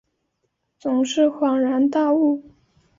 [0.79, 2.41] 总是恍然大悟